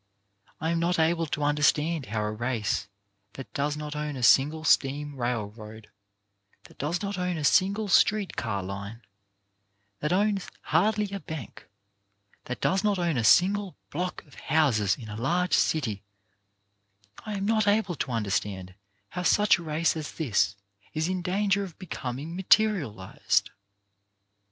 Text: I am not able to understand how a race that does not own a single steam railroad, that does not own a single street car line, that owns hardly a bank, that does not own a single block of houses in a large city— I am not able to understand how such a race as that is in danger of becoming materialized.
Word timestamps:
I 0.59 0.71
am 0.71 0.79
not 0.79 0.97
able 0.97 1.27
to 1.27 1.43
understand 1.43 2.07
how 2.07 2.23
a 2.23 2.31
race 2.31 2.87
that 3.33 3.53
does 3.53 3.77
not 3.77 3.95
own 3.95 4.15
a 4.15 4.23
single 4.23 4.63
steam 4.63 5.15
railroad, 5.15 5.91
that 6.63 6.79
does 6.79 7.03
not 7.03 7.19
own 7.19 7.37
a 7.37 7.43
single 7.43 7.87
street 7.87 8.35
car 8.35 8.63
line, 8.63 9.03
that 9.99 10.11
owns 10.11 10.47
hardly 10.63 11.11
a 11.11 11.19
bank, 11.19 11.69
that 12.45 12.61
does 12.61 12.83
not 12.83 12.97
own 12.97 13.15
a 13.15 13.23
single 13.23 13.77
block 13.91 14.23
of 14.25 14.33
houses 14.33 14.97
in 14.97 15.07
a 15.07 15.15
large 15.15 15.53
city— 15.53 16.01
I 17.27 17.33
am 17.35 17.45
not 17.45 17.67
able 17.67 17.93
to 17.97 18.11
understand 18.11 18.73
how 19.09 19.21
such 19.21 19.59
a 19.59 19.63
race 19.63 19.95
as 19.95 20.11
that 20.13 20.55
is 20.95 21.09
in 21.09 21.21
danger 21.21 21.63
of 21.63 21.77
becoming 21.77 22.35
materialized. 22.35 23.51